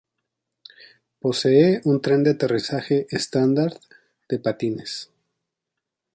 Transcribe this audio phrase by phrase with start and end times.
[1.19, 3.79] Posee un tren de aterrizaje estándar
[4.29, 5.11] de patines.